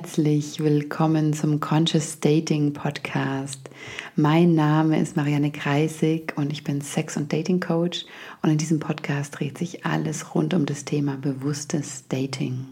[0.00, 3.68] herzlich willkommen zum Conscious Dating Podcast.
[4.14, 8.04] Mein Name ist Marianne Kreisig und ich bin Sex- und Dating Coach
[8.40, 12.66] und in diesem Podcast dreht sich alles rund um das Thema bewusstes Dating.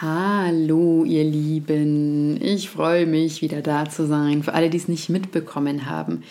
[0.00, 4.42] Hallo ihr Lieben, ich freue mich wieder da zu sein.
[4.42, 6.24] Für alle, die es nicht mitbekommen haben.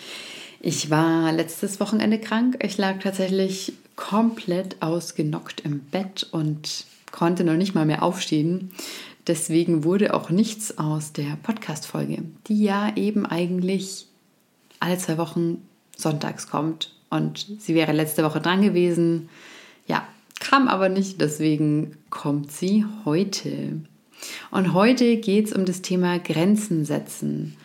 [0.60, 2.58] Ich war letztes Wochenende krank.
[2.62, 8.72] Ich lag tatsächlich komplett ausgenockt im Bett und konnte noch nicht mal mehr aufstehen.
[9.26, 14.06] Deswegen wurde auch nichts aus der Podcast-Folge, die ja eben eigentlich
[14.80, 15.62] alle zwei Wochen
[15.96, 16.92] sonntags kommt.
[17.08, 19.28] Und sie wäre letzte Woche dran gewesen.
[19.86, 20.06] Ja,
[20.40, 23.80] kam aber nicht, deswegen kommt sie heute.
[24.50, 27.56] Und heute geht es um das Thema Grenzen setzen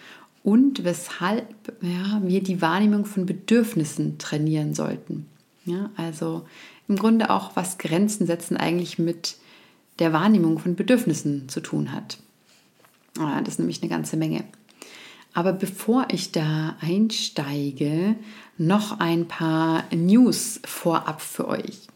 [0.43, 1.45] und weshalb
[1.81, 5.25] ja, wir die Wahrnehmung von Bedürfnissen trainieren sollten.
[5.65, 6.45] Ja, also
[6.87, 9.35] im Grunde auch, was Grenzen setzen eigentlich mit
[9.99, 12.17] der Wahrnehmung von Bedürfnissen zu tun hat.
[13.19, 14.43] Ah, das ist nämlich eine ganze Menge.
[15.33, 18.15] Aber bevor ich da einsteige,
[18.57, 21.87] noch ein paar News vorab für euch.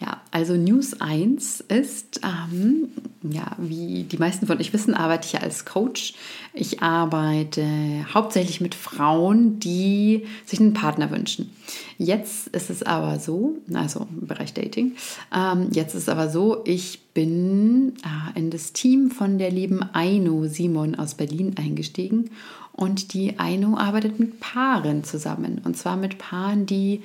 [0.00, 2.88] Ja, also News 1 ist, ähm,
[3.22, 6.14] ja, wie die meisten von euch wissen, arbeite ich ja als Coach.
[6.52, 7.64] Ich arbeite
[8.12, 11.52] hauptsächlich mit Frauen, die sich einen Partner wünschen.
[11.96, 14.96] Jetzt ist es aber so, also im Bereich Dating,
[15.34, 19.80] ähm, jetzt ist es aber so, ich bin äh, in das Team von der lieben
[19.92, 22.30] Aino Simon aus Berlin eingestiegen
[22.72, 27.02] und die Aino arbeitet mit Paaren zusammen und zwar mit Paaren, die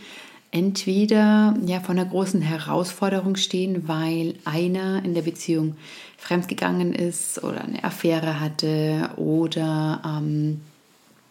[0.52, 5.76] entweder ja vor einer großen Herausforderung stehen, weil einer in der Beziehung
[6.18, 10.62] fremdgegangen ist oder eine Affäre hatte oder ähm,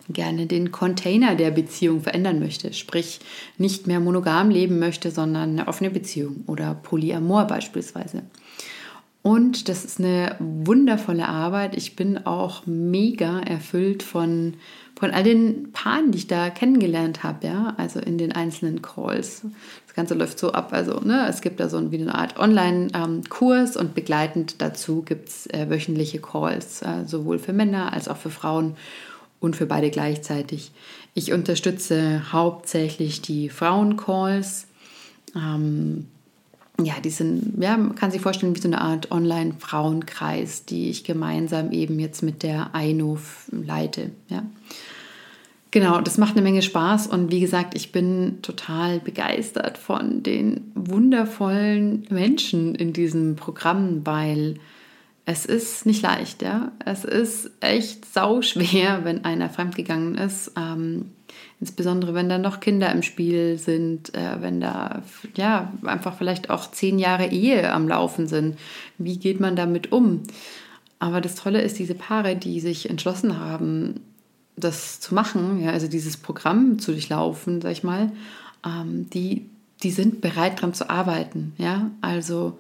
[0.09, 3.21] gerne den Container der Beziehung verändern möchte, sprich
[3.59, 8.23] nicht mehr monogam leben möchte, sondern eine offene Beziehung oder Polyamor beispielsweise.
[9.29, 11.77] Und das ist eine wundervolle Arbeit.
[11.77, 14.55] Ich bin auch mega erfüllt von,
[14.99, 19.43] von all den Paaren, die ich da kennengelernt habe, ja, also in den einzelnen Calls.
[19.87, 23.77] Das Ganze läuft so ab, also ne, es gibt da so wie eine Art Online-Kurs
[23.77, 28.31] und begleitend dazu gibt es äh, wöchentliche Calls, äh, sowohl für Männer als auch für
[28.31, 28.77] Frauen
[29.41, 30.73] und für beide gleichzeitig.
[31.13, 34.69] Ich unterstütze hauptsächlich die Frauen-Calls.
[35.37, 36.07] Ähm,
[36.81, 41.03] ja, die sind, ja, man kann sich vorstellen, wie so eine Art Online-Frauenkreis, die ich
[41.03, 43.19] gemeinsam eben jetzt mit der Aino
[43.51, 44.11] leite.
[44.29, 44.45] Ja.
[45.71, 50.71] Genau, das macht eine Menge Spaß und wie gesagt, ich bin total begeistert von den
[50.75, 54.61] wundervollen Menschen in diesem Programm, weil
[55.27, 56.73] es ist nicht leicht, ja.
[56.85, 60.53] Es ist echt sauschwer, wenn einer fremdgegangen ist.
[60.57, 61.11] Ähm,
[61.61, 65.03] Insbesondere wenn da noch Kinder im Spiel sind, äh, wenn da
[65.37, 68.59] ja einfach vielleicht auch zehn Jahre Ehe am Laufen sind.
[68.97, 70.23] Wie geht man damit um?
[71.01, 74.01] Aber das Tolle ist, diese Paare, die sich entschlossen haben,
[74.57, 78.13] das zu machen, ja, also dieses Programm zu durchlaufen, sag ich mal,
[78.67, 79.47] ähm, die,
[79.83, 81.55] die sind bereit, daran zu arbeiten.
[81.59, 82.59] Ja, also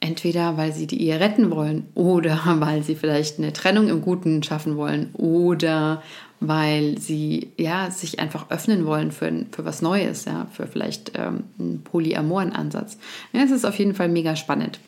[0.00, 4.42] entweder weil sie die Ehe retten wollen oder weil sie vielleicht eine Trennung im Guten
[4.42, 6.02] schaffen wollen oder
[6.40, 11.44] weil sie ja sich einfach öffnen wollen für, für was Neues, ja, für vielleicht ähm,
[11.58, 12.98] einen polyamoren Ansatz.
[13.32, 14.78] Ja, es ist auf jeden Fall mega spannend.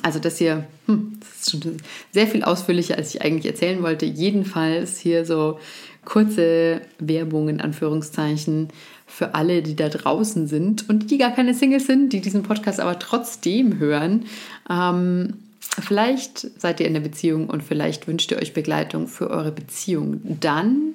[0.00, 1.76] Also das hier, hm, das ist schon
[2.12, 4.06] sehr viel ausführlicher, als ich eigentlich erzählen wollte.
[4.06, 5.58] Jedenfalls hier so
[6.04, 8.68] kurze Werbung in Anführungszeichen
[9.06, 12.80] für alle, die da draußen sind und die gar keine Singles sind, die diesen Podcast
[12.80, 14.24] aber trotzdem hören.
[14.70, 15.34] Ähm,
[15.78, 20.20] Vielleicht seid ihr in der Beziehung und vielleicht wünscht ihr euch Begleitung für eure Beziehung.
[20.22, 20.94] Dann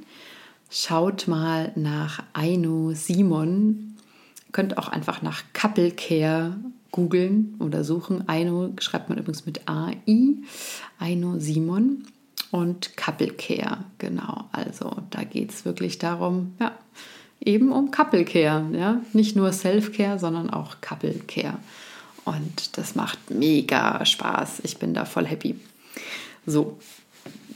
[0.70, 3.96] schaut mal nach Aino Simon.
[4.52, 6.58] Könnt auch einfach nach Couple Care
[6.92, 8.28] googeln oder suchen.
[8.28, 9.98] Aino schreibt man übrigens mit AI.
[11.00, 12.04] Aino Simon
[12.52, 13.86] und Couple Care.
[13.98, 16.78] Genau, also da geht es wirklich darum, ja,
[17.40, 18.66] eben um Couple Care.
[18.74, 19.02] Ja?
[19.14, 21.60] Nicht nur Self-Care, sondern auch Couple Care.
[22.28, 24.60] Und das macht mega Spaß.
[24.64, 25.56] Ich bin da voll happy.
[26.46, 26.78] So,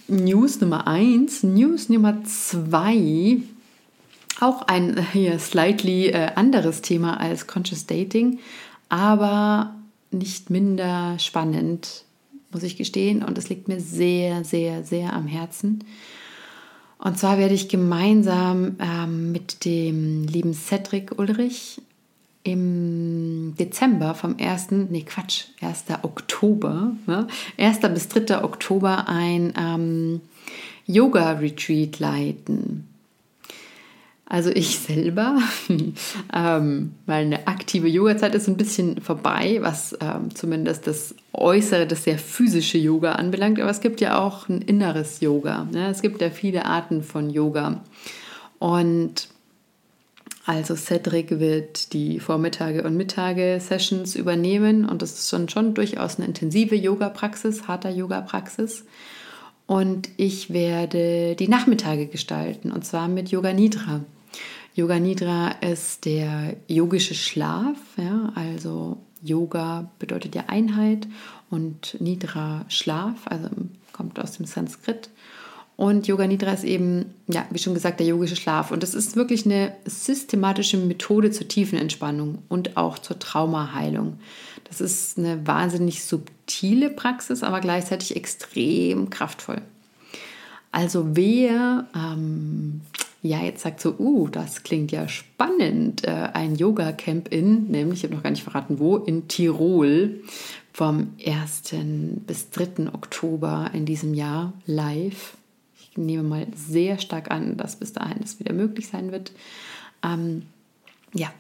[0.07, 1.44] News Nummer 1.
[1.44, 3.41] News Nummer 2.
[4.39, 8.39] Auch ein hier slightly äh, anderes Thema als Conscious Dating,
[8.88, 9.75] aber
[10.09, 12.06] nicht minder spannend,
[12.53, 13.25] muss ich gestehen.
[13.25, 15.83] Und es liegt mir sehr, sehr, sehr am Herzen.
[16.97, 21.81] Und zwar werde ich gemeinsam ähm, mit dem lieben Cedric Ulrich
[22.43, 25.85] im Dezember vom 1., nee Quatsch, 1.
[26.01, 27.27] Oktober, ne?
[27.57, 27.79] 1.
[27.93, 28.43] bis 3.
[28.43, 30.21] Oktober ein ähm,
[30.88, 32.88] Yoga-Retreat leiten.
[34.25, 35.38] Also ich selber,
[36.33, 42.17] ähm, meine aktive Yoga-Zeit ist ein bisschen vorbei, was ähm, zumindest das Äußere, das sehr
[42.17, 43.59] physische Yoga anbelangt.
[43.59, 45.67] Aber es gibt ja auch ein inneres Yoga.
[45.71, 45.89] Ne?
[45.89, 47.81] Es gibt ja viele Arten von Yoga.
[48.57, 49.27] Und
[50.51, 56.18] also Cedric wird die Vormittage und Mittage Sessions übernehmen und das ist schon, schon durchaus
[56.18, 58.83] eine intensive Yoga-Praxis, harter Yoga-Praxis.
[59.65, 64.01] Und ich werde die Nachmittage gestalten und zwar mit Yoga Nidra.
[64.75, 71.07] Yoga Nidra ist der yogische Schlaf, ja, also Yoga bedeutet ja Einheit
[71.50, 73.48] und Nidra Schlaf, also
[73.94, 75.09] kommt aus dem Sanskrit.
[75.81, 78.69] Und Yoga Nidra ist eben, ja, wie schon gesagt, der yogische Schlaf.
[78.69, 84.19] Und das ist wirklich eine systematische Methode zur tiefen Entspannung und auch zur Traumaheilung.
[84.66, 89.63] Das ist eine wahnsinnig subtile Praxis, aber gleichzeitig extrem kraftvoll.
[90.72, 92.81] Also wer ähm,
[93.24, 96.04] ja, jetzt sagt so, uh, das klingt ja spannend.
[96.04, 100.22] Äh, ein Yoga-Camp in, nämlich, ich habe noch gar nicht verraten, wo, in Tirol
[100.74, 101.74] vom 1.
[102.27, 102.94] bis 3.
[102.94, 105.38] Oktober in diesem Jahr live.
[105.95, 109.31] Nehme mal sehr stark an, dass bis dahin das wieder möglich sein wird.
[110.03, 110.43] Ähm,
[111.13, 111.31] ja,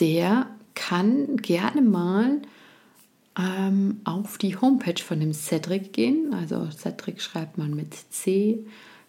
[0.00, 2.40] der kann gerne mal
[3.38, 6.32] ähm, auf die Homepage von dem Cedric gehen.
[6.32, 8.64] Also Cedric schreibt man mit C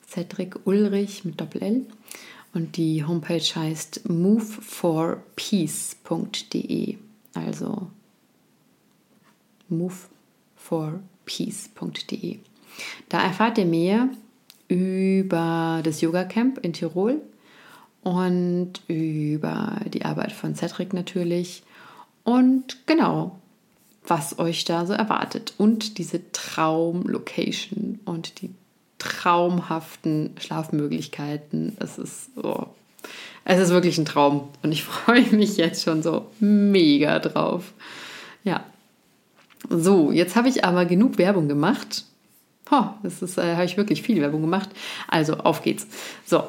[0.08, 1.86] Cedric Ulrich mit Doppel-L.
[2.54, 6.98] Und die Homepage heißt moveforpeace.de.
[7.34, 7.92] Also
[9.70, 12.40] moveforpeace.de.
[13.10, 14.10] Da erfahrt ihr mehr
[14.68, 17.22] über das Yoga Camp in Tirol
[18.04, 21.64] und über die Arbeit von Cedric natürlich
[22.24, 23.40] und genau,
[24.06, 28.50] was euch da so erwartet und diese Traumlocation und die
[28.98, 31.78] traumhaften Schlafmöglichkeiten.
[31.80, 32.68] Es ist so,
[33.46, 37.74] es ist wirklich ein Traum und ich freue mich jetzt schon so mega drauf.
[38.44, 38.66] Ja.
[39.70, 42.04] So, jetzt habe ich aber genug Werbung gemacht.
[42.72, 44.70] Oh, das ist, äh, habe ich wirklich viel Werbung gemacht.
[45.08, 45.88] Also, auf geht's.
[46.26, 46.44] So,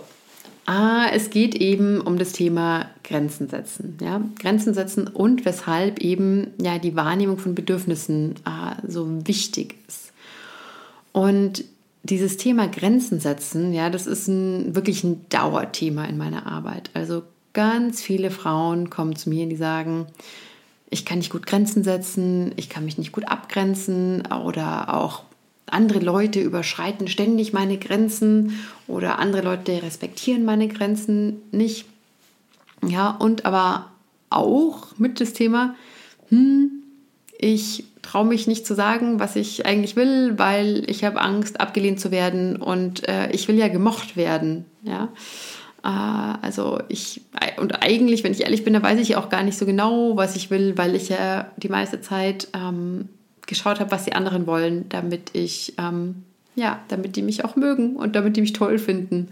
[0.68, 3.96] Ah, es geht eben um das Thema Grenzen setzen.
[4.02, 4.20] Ja?
[4.38, 10.12] Grenzen setzen und weshalb eben ja, die Wahrnehmung von Bedürfnissen ah, so wichtig ist.
[11.12, 11.64] Und
[12.02, 16.90] dieses Thema Grenzen setzen, ja, das ist ein, wirklich ein Dauerthema in meiner Arbeit.
[16.92, 17.22] Also
[17.54, 20.06] ganz viele Frauen kommen zu mir, die sagen,
[20.90, 25.22] ich kann nicht gut Grenzen setzen, ich kann mich nicht gut abgrenzen oder auch
[25.72, 31.86] andere Leute überschreiten ständig meine Grenzen oder andere Leute respektieren meine Grenzen nicht.
[32.86, 33.90] Ja, und aber
[34.30, 35.74] auch mit das Thema,
[36.28, 36.70] hm,
[37.38, 42.00] ich traue mich nicht zu sagen, was ich eigentlich will, weil ich habe Angst, abgelehnt
[42.00, 44.64] zu werden und äh, ich will ja gemocht werden.
[44.82, 45.08] Ja.
[45.84, 47.22] Äh, also ich,
[47.58, 50.36] und eigentlich, wenn ich ehrlich bin, da weiß ich auch gar nicht so genau, was
[50.36, 53.08] ich will, weil ich ja die meiste Zeit ähm,
[53.48, 56.22] geschaut habe, was die anderen wollen, damit ich, ähm,
[56.54, 59.30] ja, damit die mich auch mögen und damit die mich toll finden.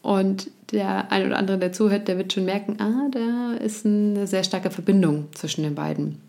[0.00, 4.26] Und der ein oder andere, der zuhört, der wird schon merken, ah, da ist eine
[4.26, 6.20] sehr starke Verbindung zwischen den beiden.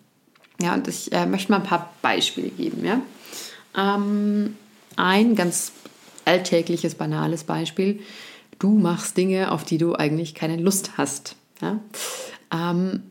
[0.62, 2.86] Ja, und ich äh, möchte mal ein paar Beispiele geben.
[2.86, 3.01] Ja?
[3.77, 4.56] Ähm,
[4.95, 5.71] ein ganz
[6.25, 8.01] alltägliches, banales Beispiel.
[8.60, 11.36] Du machst Dinge, auf die du eigentlich keine Lust hast.
[11.62, 11.79] Ja?
[12.51, 13.03] Ähm,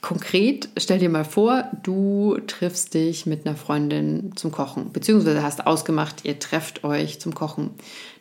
[0.00, 5.66] konkret, stell dir mal vor, du triffst dich mit einer Freundin zum Kochen, beziehungsweise hast
[5.66, 7.70] ausgemacht, ihr trefft euch zum Kochen.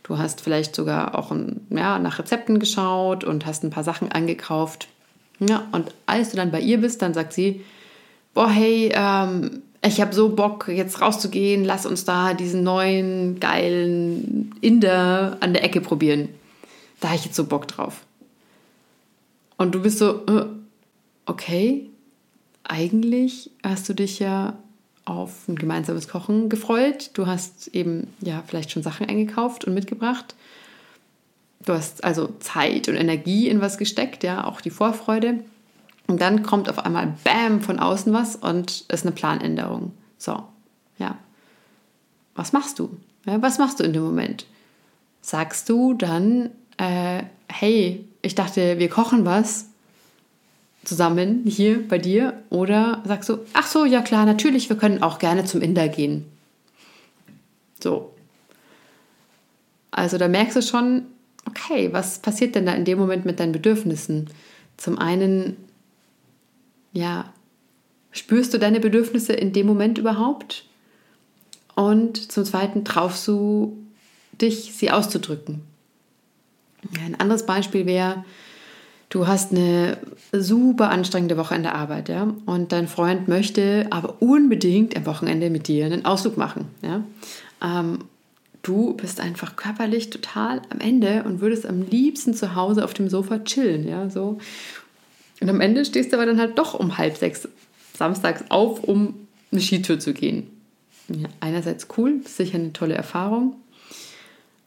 [0.04, 4.12] Du hast vielleicht sogar auch ein, ja, nach Rezepten geschaut und hast ein paar Sachen
[4.12, 4.88] angekauft.
[5.40, 7.64] Ja, und als du dann bei ihr bist, dann sagt sie,
[8.34, 14.54] boah, hey, ähm, ich habe so Bock, jetzt rauszugehen, lass uns da diesen neuen, geilen
[14.60, 16.30] Inder an der Ecke probieren.
[17.00, 18.02] Da habe ich jetzt so Bock drauf.
[19.58, 20.46] Und du bist so, äh,
[21.30, 21.90] okay,
[22.64, 24.58] eigentlich hast du dich ja
[25.06, 27.12] auf ein gemeinsames Kochen gefreut.
[27.14, 30.36] Du hast eben ja vielleicht schon Sachen eingekauft und mitgebracht.
[31.66, 35.44] Du hast also Zeit und Energie in was gesteckt, ja, auch die Vorfreude.
[36.08, 39.92] Und dann kommt auf einmal Bam von außen was und ist eine Planänderung.
[40.18, 40.44] So,
[40.98, 41.18] ja.
[42.36, 42.98] Was machst du?
[43.26, 44.46] Ja, was machst du in dem Moment?
[45.22, 49.69] Sagst du dann, äh, hey, ich dachte, wir kochen was
[50.90, 52.44] zusammen hier bei dir?
[52.50, 56.26] Oder sagst du, ach so, ja klar, natürlich, wir können auch gerne zum Inder gehen.
[57.82, 58.14] So.
[59.92, 61.04] Also da merkst du schon,
[61.48, 64.30] okay, was passiert denn da in dem Moment mit deinen Bedürfnissen?
[64.78, 65.58] Zum einen
[66.92, 67.32] ja,
[68.12, 70.66] spürst du deine Bedürfnisse in dem Moment überhaupt?
[71.76, 73.78] Und zum Zweiten traust du
[74.34, 75.62] dich, sie auszudrücken.
[77.06, 78.26] Ein anderes Beispiel wäre,
[79.10, 79.98] du hast eine
[80.32, 85.50] super anstrengende Woche in der Arbeit, ja, und dein Freund möchte aber unbedingt am Wochenende
[85.50, 87.04] mit dir einen Ausflug machen, ja.
[87.62, 88.00] Ähm,
[88.62, 93.10] du bist einfach körperlich total am Ende und würdest am liebsten zu Hause auf dem
[93.10, 94.38] Sofa chillen, ja, so.
[95.42, 97.48] Und am Ende stehst du aber dann halt doch um halb sechs
[97.98, 99.16] samstags auf, um
[99.52, 100.48] eine Skitour zu gehen.
[101.08, 103.56] Ja, einerseits cool, sicher eine tolle Erfahrung,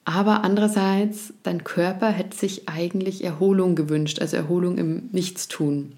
[0.04, 5.92] aber andererseits, dein Körper hätte sich eigentlich Erholung gewünscht, also Erholung im Nichtstun.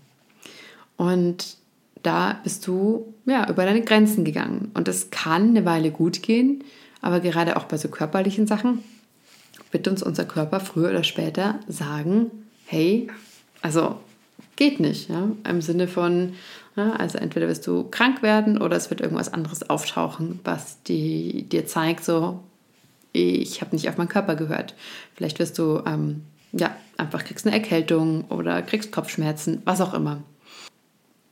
[0.97, 1.57] Und
[2.03, 4.71] da bist du ja über deine Grenzen gegangen.
[4.75, 6.63] Und das kann eine Weile gut gehen,
[7.01, 8.85] aber gerade auch bei so körperlichen Sachen
[9.71, 12.31] wird uns unser Körper früher oder später sagen,
[12.67, 13.09] hey,
[13.63, 13.97] also
[14.57, 16.35] geht nicht, ja, im Sinne von,
[16.77, 21.45] ja, also entweder wirst du krank werden oder es wird irgendwas anderes auftauchen, was die,
[21.45, 22.41] dir zeigt, so,
[23.15, 24.75] ich habe nicht auf meinen Körper gehört.
[25.15, 30.23] Vielleicht wirst du ähm, ja, einfach kriegst eine Erkältung oder kriegst Kopfschmerzen, was auch immer.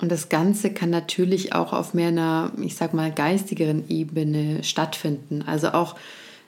[0.00, 5.42] Und das Ganze kann natürlich auch auf mehr einer, ich sag mal, geistigeren Ebene stattfinden.
[5.42, 5.96] Also auch,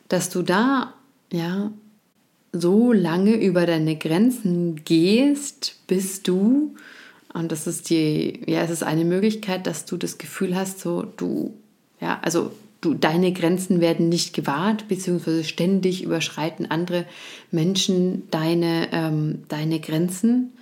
[0.08, 0.94] dass du da,
[1.32, 1.70] ja,
[2.52, 6.74] so lange über deine Grenzen gehst, bis du,
[7.32, 11.02] und das ist die, ja, es ist eine Möglichkeit, dass du das Gefühl hast, so,
[11.02, 11.54] du,
[12.00, 12.52] ja, also
[12.84, 17.06] du, deine Grenzen werden nicht gewahrt, beziehungsweise ständig überschreiten andere
[17.50, 20.52] Menschen deine, ähm, deine Grenzen.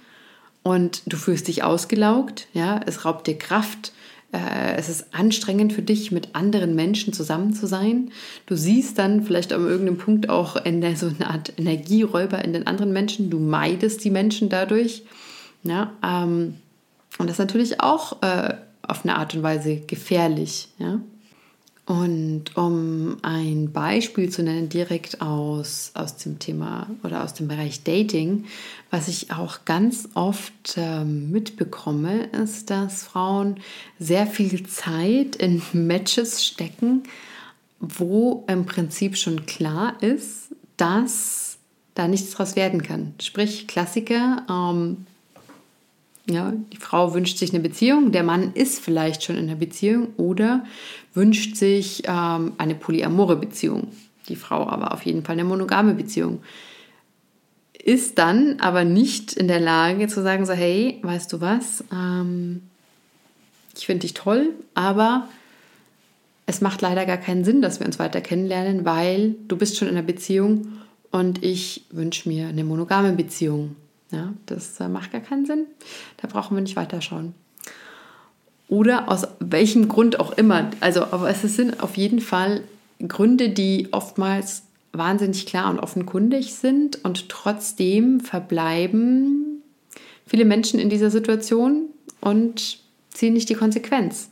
[0.62, 3.92] Und du fühlst dich ausgelaugt, ja, es raubt dir Kraft,
[4.32, 8.12] äh, es ist anstrengend für dich, mit anderen Menschen zusammen zu sein.
[8.46, 12.52] Du siehst dann vielleicht an irgendeinem Punkt auch in der, so eine Art Energieräuber in
[12.52, 15.02] den anderen Menschen, du meidest die Menschen dadurch,
[15.64, 16.54] ja, ähm,
[17.18, 21.00] und das ist natürlich auch äh, auf eine Art und Weise gefährlich, ja.
[21.92, 27.84] Und um ein Beispiel zu nennen, direkt aus, aus dem Thema oder aus dem Bereich
[27.84, 28.46] Dating,
[28.90, 33.56] was ich auch ganz oft äh, mitbekomme, ist, dass Frauen
[33.98, 37.02] sehr viel Zeit in Matches stecken,
[37.78, 41.58] wo im Prinzip schon klar ist, dass
[41.92, 43.12] da nichts draus werden kann.
[43.20, 45.04] Sprich, Klassiker, ähm,
[46.28, 50.08] ja, die Frau wünscht sich eine Beziehung, der Mann ist vielleicht schon in einer Beziehung
[50.16, 50.64] oder
[51.14, 53.88] wünscht sich ähm, eine polyamore Beziehung.
[54.28, 56.42] Die Frau aber auf jeden Fall eine monogame Beziehung.
[57.82, 62.62] Ist dann aber nicht in der Lage zu sagen, so hey, weißt du was, ähm,
[63.76, 65.28] ich finde dich toll, aber
[66.46, 69.88] es macht leider gar keinen Sinn, dass wir uns weiter kennenlernen, weil du bist schon
[69.88, 70.68] in einer Beziehung
[71.10, 73.76] und ich wünsche mir eine monogame Beziehung.
[74.12, 75.66] Ja, das äh, macht gar keinen Sinn.
[76.18, 77.34] Da brauchen wir nicht weiterschauen.
[78.68, 80.70] Oder aus welchem Grund auch immer.
[80.80, 82.62] Also, aber es sind auf jeden Fall
[83.06, 89.62] Gründe, die oftmals wahnsinnig klar und offenkundig sind und trotzdem verbleiben
[90.26, 91.86] viele Menschen in dieser Situation
[92.20, 92.78] und
[93.10, 94.30] ziehen nicht die Konsequenz,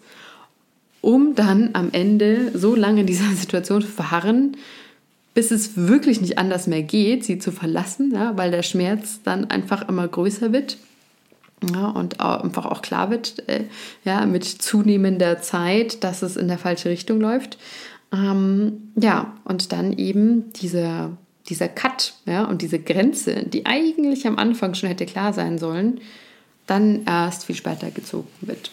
[1.01, 4.57] um dann am Ende so lange in dieser Situation zu verharren,
[5.35, 9.51] bis es wirklich nicht anders mehr geht, sie zu verlassen, ja, weil der Schmerz dann
[9.51, 10.77] einfach immer größer wird.
[11.73, 13.65] Ja, und auch, einfach auch klar wird, äh,
[14.05, 17.59] ja, mit zunehmender Zeit, dass es in der falsche Richtung läuft.
[18.13, 21.11] Ähm, ja, und dann eben dieser,
[21.49, 26.01] dieser Cut ja, und diese Grenze, die eigentlich am Anfang schon hätte klar sein sollen,
[26.67, 28.71] dann erst viel später gezogen wird.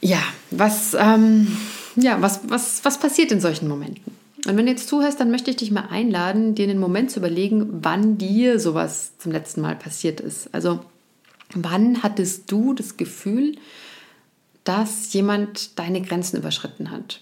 [0.00, 1.56] Ja, was, ähm,
[1.96, 4.12] ja, was, was, was passiert in solchen Momenten?
[4.46, 7.18] Und wenn du jetzt zuhörst, dann möchte ich dich mal einladen, dir einen Moment zu
[7.18, 10.52] überlegen, wann dir sowas zum letzten Mal passiert ist.
[10.52, 10.80] Also
[11.54, 13.56] wann hattest du das Gefühl,
[14.64, 17.20] dass jemand deine Grenzen überschritten hat?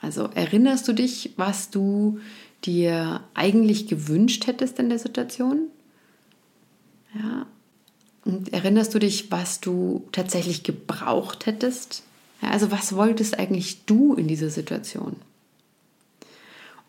[0.00, 2.20] Also erinnerst du dich, was du
[2.64, 5.68] dir eigentlich gewünscht hättest in der Situation?
[7.14, 7.46] Ja.
[8.24, 12.02] Und erinnerst du dich, was du tatsächlich gebraucht hättest?
[12.44, 15.16] Ja, also was wolltest eigentlich du in dieser Situation?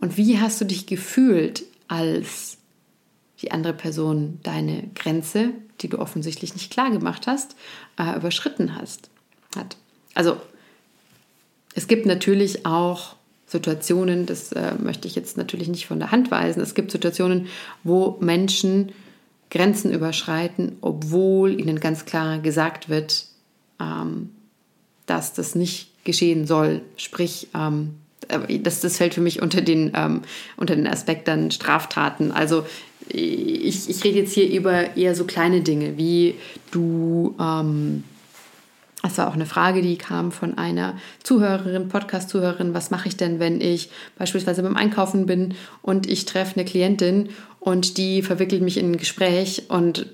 [0.01, 2.57] Und wie hast du dich gefühlt, als
[3.41, 7.55] die andere Person deine Grenze, die du offensichtlich nicht klar gemacht hast,
[7.97, 9.09] äh, überschritten hast,
[9.55, 9.77] hat?
[10.13, 10.37] Also
[11.73, 13.15] es gibt natürlich auch
[13.47, 17.47] Situationen, das äh, möchte ich jetzt natürlich nicht von der Hand weisen, es gibt Situationen,
[17.83, 18.91] wo Menschen
[19.51, 23.27] Grenzen überschreiten, obwohl ihnen ganz klar gesagt wird,
[23.79, 24.31] ähm,
[25.05, 26.81] dass das nicht geschehen soll.
[26.97, 27.95] Sprich, ähm,
[28.61, 30.21] das, das fällt für mich unter den, ähm,
[30.57, 32.31] unter den Aspekt dann Straftaten.
[32.31, 32.65] Also
[33.07, 36.35] ich, ich rede jetzt hier über eher so kleine Dinge, wie
[36.71, 38.03] du ähm,
[39.03, 42.73] Das war auch eine Frage, die kam von einer Zuhörerin, Podcast-Zuhörerin.
[42.73, 47.29] Was mache ich denn, wenn ich beispielsweise beim Einkaufen bin und ich treffe eine Klientin
[47.59, 50.07] und die verwickelt mich in ein Gespräch und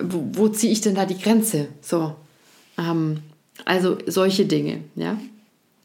[0.00, 1.66] wo, wo ziehe ich denn da die Grenze?
[1.80, 2.14] So,
[2.78, 3.22] ähm,
[3.64, 5.18] also solche Dinge, ja.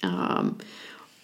[0.04, 0.56] Ähm,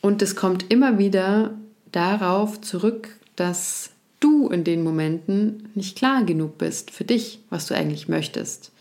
[0.02, 1.54] und es kommt immer wieder
[1.92, 7.76] darauf zurück, dass du in den Momenten nicht klar genug bist für dich, was du
[7.76, 8.72] eigentlich möchtest.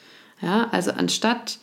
[0.40, 1.58] Ja, also anstatt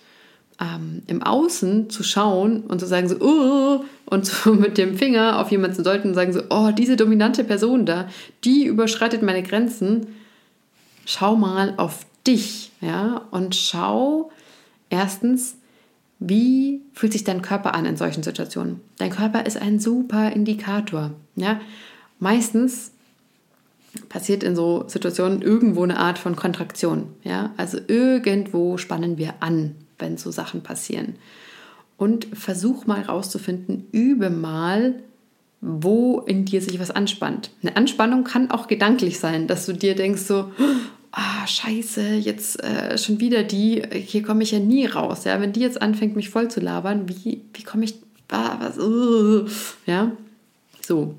[0.59, 5.39] ähm, im Außen zu schauen und zu sagen so, oh, und so mit dem Finger
[5.39, 8.09] auf jemanden zu deuten und sagen so, oh, diese dominante Person da,
[8.43, 10.07] die überschreitet meine Grenzen.
[11.05, 14.31] Schau mal auf dich, ja, und schau
[14.89, 15.55] erstens,
[16.19, 18.81] wie fühlt sich dein Körper an in solchen Situationen?
[18.98, 21.60] Dein Körper ist ein super Indikator, ja.
[22.19, 22.91] Meistens
[24.10, 27.53] passiert in so Situationen irgendwo eine Art von Kontraktion, ja.
[27.57, 31.15] Also irgendwo spannen wir an wenn so Sachen passieren.
[31.98, 34.95] Und versuch mal rauszufinden, übe mal,
[35.62, 37.51] wo in dir sich was anspannt.
[37.62, 40.51] Eine Anspannung kann auch gedanklich sein, dass du dir denkst so,
[41.15, 45.24] ah, scheiße, jetzt äh, schon wieder die, hier komme ich ja nie raus.
[45.24, 45.39] Ja?
[45.39, 47.95] Wenn die jetzt anfängt, mich voll zu labern, wie, wie komme ich,
[48.29, 49.48] ah, was, uh,
[49.86, 50.12] ja,
[50.86, 51.15] so.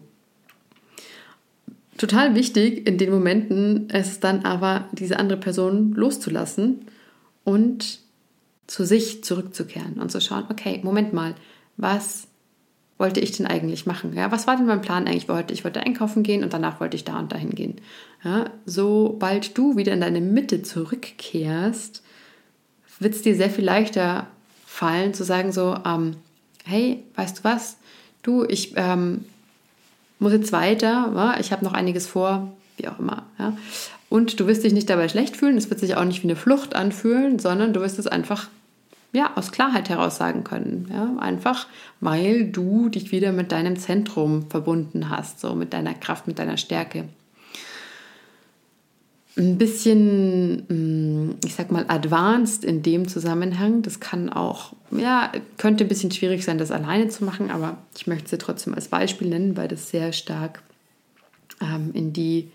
[1.97, 6.85] Total wichtig in den Momenten ist dann aber, diese andere Person loszulassen
[7.45, 8.00] und
[8.67, 11.35] zu sich zurückzukehren und zu schauen, okay, Moment mal,
[11.79, 12.25] was
[12.99, 14.15] wollte ich denn eigentlich machen?
[14.15, 15.53] Ja, was war denn mein Plan eigentlich heute?
[15.53, 17.76] Ich wollte einkaufen gehen und danach wollte ich da und dahin gehen.
[18.25, 22.03] Ja, sobald du wieder in deine Mitte zurückkehrst,
[22.99, 24.26] wird es dir sehr viel leichter
[24.65, 26.17] fallen zu sagen so, ähm,
[26.65, 27.76] hey, weißt du was?
[28.23, 29.25] Du, ich ähm,
[30.19, 31.37] muss jetzt weiter, ja?
[31.38, 33.25] ich habe noch einiges vor, wie auch immer.
[33.38, 33.57] Ja?
[34.09, 36.37] Und du wirst dich nicht dabei schlecht fühlen, es wird sich auch nicht wie eine
[36.37, 38.49] Flucht anfühlen, sondern du wirst es einfach
[39.17, 40.89] ja, aus Klarheit heraus sagen können.
[40.93, 41.17] Ja?
[41.19, 41.69] Einfach,
[42.01, 46.59] weil du dich wieder mit deinem Zentrum verbunden hast, so mit deiner Kraft, mit deiner
[46.59, 47.09] Stärke.
[49.39, 53.81] Ein bisschen, mm, ich sag mal, advanced in dem Zusammenhang.
[53.81, 58.07] Das kann auch, ja, könnte ein bisschen schwierig sein, das alleine zu machen, aber ich
[58.07, 60.63] möchte sie trotzdem als Beispiel nennen, weil das sehr stark
[61.63, 62.50] ähm, in die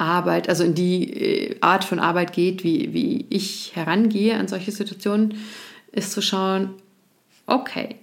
[0.00, 4.72] Arbeit, also in die äh, Art von Arbeit geht, wie, wie ich herangehe an solche
[4.72, 5.34] Situationen,
[5.92, 6.70] ist zu schauen,
[7.46, 7.96] okay,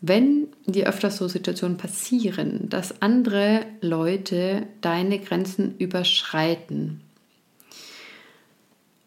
[0.00, 7.02] wenn dir öfters so Situationen passieren, dass andere Leute deine Grenzen überschreiten,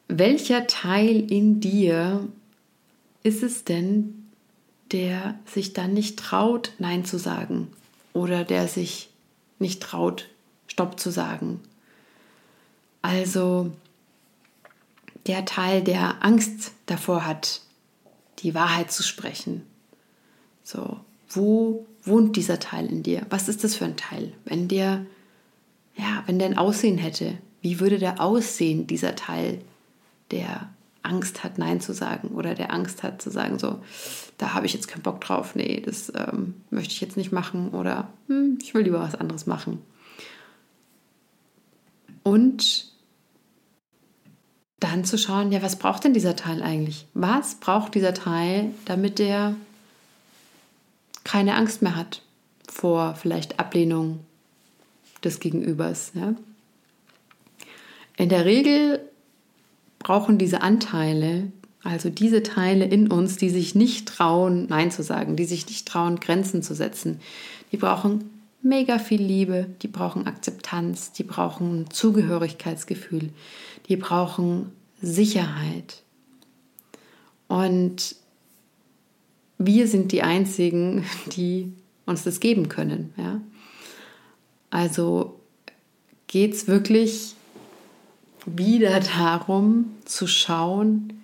[0.08, 2.28] welcher Teil in dir
[3.24, 4.30] ist es denn,
[4.92, 7.70] der sich dann nicht traut, Nein zu sagen
[8.14, 9.10] oder der sich
[9.58, 10.30] nicht traut,
[10.68, 11.60] Stopp zu sagen
[13.04, 13.72] also
[15.28, 17.62] der Teil, der Angst davor hat,
[18.40, 19.62] die Wahrheit zu sprechen.
[20.64, 23.26] So, wo wohnt dieser Teil in dir?
[23.30, 24.34] Was ist das für ein Teil?
[24.46, 25.06] Wenn der,
[25.96, 29.62] ja, wenn der ein Aussehen hätte, wie würde der aussehen, dieser Teil,
[30.32, 30.70] der
[31.02, 33.80] Angst hat, Nein zu sagen oder der Angst hat zu sagen, so,
[34.38, 37.70] da habe ich jetzt keinen Bock drauf, nee, das ähm, möchte ich jetzt nicht machen
[37.70, 39.82] oder hm, ich will lieber was anderes machen.
[42.24, 42.93] Und
[44.80, 47.06] dann zu schauen, ja, was braucht denn dieser Teil eigentlich?
[47.14, 49.56] Was braucht dieser Teil, damit der
[51.24, 52.22] keine Angst mehr hat
[52.68, 54.20] vor vielleicht Ablehnung
[55.24, 56.12] des Gegenübers?
[56.16, 56.36] Ja?
[58.18, 59.00] In der Regel
[60.00, 61.52] brauchen diese Anteile,
[61.84, 65.88] also diese Teile in uns, die sich nicht trauen, Nein zu sagen, die sich nicht
[65.88, 67.20] trauen, Grenzen zu setzen,
[67.72, 68.30] die brauchen
[68.62, 73.30] mega viel Liebe, die brauchen Akzeptanz, die brauchen Zugehörigkeitsgefühl,
[73.88, 76.04] die brauchen Sicherheit.
[77.48, 78.16] Und
[79.58, 81.74] wir sind die Einzigen, die
[82.06, 83.14] uns das geben können.
[83.18, 83.42] Ja?
[84.70, 85.40] Also
[86.28, 87.36] geht es wirklich
[88.46, 91.24] wieder darum zu schauen,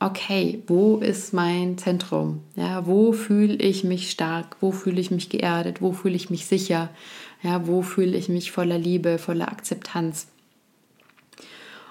[0.00, 2.40] okay, wo ist mein Zentrum?
[2.56, 4.56] Ja, wo fühle ich mich stark?
[4.60, 5.82] Wo fühle ich mich geerdet?
[5.82, 6.90] Wo fühle ich mich sicher?
[7.42, 10.28] Ja, wo fühle ich mich voller Liebe, voller Akzeptanz?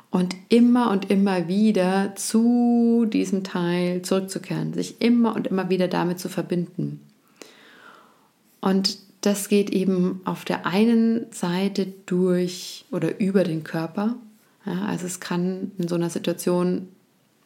[0.10, 6.20] Und immer und immer wieder zu diesem Teil zurückzukehren, sich immer und immer wieder damit
[6.20, 7.02] zu verbinden.
[8.62, 14.16] Und das geht eben auf der einen Seite durch oder über den Körper.
[14.66, 16.88] Ja, also es kann in so einer Situation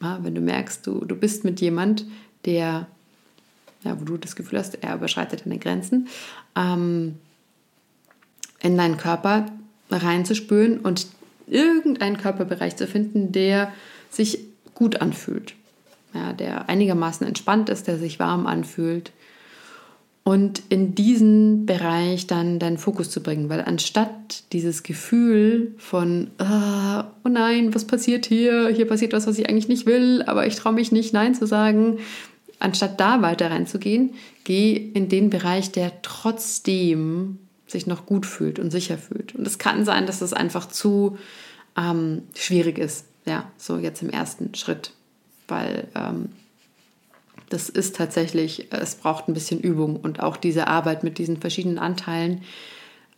[0.02, 2.04] ja, wenn du merkst, du, du bist mit jemand,
[2.44, 2.88] der,
[3.84, 6.08] ja, wo du das Gefühl hast, er überschreitet deine Grenzen,
[6.56, 7.18] ähm,
[8.60, 9.46] in deinen Körper
[9.90, 11.06] reinzuspüren und
[11.52, 13.72] irgendeinen Körperbereich zu finden, der
[14.10, 14.38] sich
[14.74, 15.54] gut anfühlt.
[16.14, 19.12] ja, der einigermaßen entspannt ist, der sich warm anfühlt.
[20.24, 27.10] Und in diesen Bereich dann deinen Fokus zu bringen, weil anstatt dieses Gefühl von, ah,
[27.24, 28.68] oh nein, was passiert hier?
[28.68, 31.46] Hier passiert was, was ich eigentlich nicht will, aber ich traue mich nicht, Nein zu
[31.46, 31.98] sagen.
[32.60, 34.10] Anstatt da weiter reinzugehen,
[34.44, 37.38] geh in den Bereich, der trotzdem
[37.72, 39.34] sich noch gut fühlt und sicher fühlt.
[39.34, 41.18] Und es kann sein, dass es einfach zu
[41.76, 44.92] ähm, schwierig ist, ja, so jetzt im ersten Schritt,
[45.48, 46.28] weil ähm,
[47.48, 51.78] das ist tatsächlich, es braucht ein bisschen Übung und auch diese Arbeit mit diesen verschiedenen
[51.78, 52.42] Anteilen.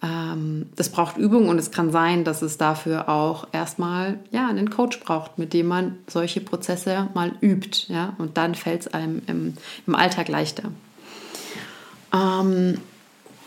[0.02, 4.70] Ähm, das braucht Übung und es kann sein, dass es dafür auch erstmal ja, einen
[4.70, 7.92] Coach braucht, mit dem man solche Prozesse mal übt.
[7.92, 8.14] Ja?
[8.18, 10.72] Und dann fällt es einem im, im Alltag leichter.
[12.12, 12.78] Ähm,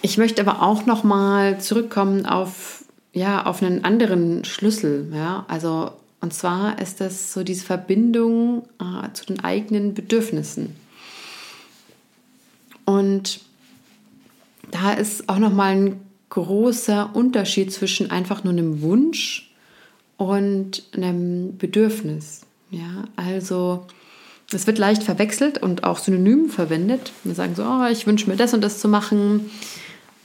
[0.01, 5.11] ich möchte aber auch noch mal zurückkommen auf, ja, auf einen anderen Schlüssel.
[5.13, 5.45] Ja?
[5.47, 10.75] Also und zwar ist das so diese Verbindung äh, zu den eigenen Bedürfnissen.
[12.85, 13.41] Und
[14.71, 19.51] da ist auch nochmal ein großer Unterschied zwischen einfach nur einem Wunsch
[20.17, 22.41] und einem Bedürfnis.
[22.71, 23.85] Ja, also
[24.51, 27.11] es wird leicht verwechselt und auch synonym verwendet.
[27.23, 29.51] Wir sagen so, oh, ich wünsche mir das und das zu machen.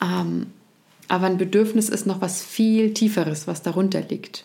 [0.03, 0.47] Ähm,
[1.09, 4.45] aber ein Bedürfnis ist noch was viel Tieferes, was darunter liegt.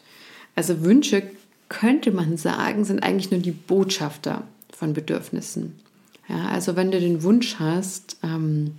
[0.55, 1.23] Also Wünsche,
[1.69, 4.43] könnte man sagen, sind eigentlich nur die Botschafter
[4.75, 5.79] von Bedürfnissen.
[6.27, 8.75] Ja, also wenn du den Wunsch hast, ähm,